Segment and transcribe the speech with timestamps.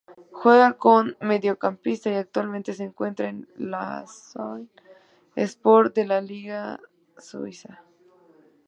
[0.31, 6.79] Juega como Mediocampista y actualmente se encuentra en Lausanne-Sport de la Super Liga
[7.19, 7.83] Suiza.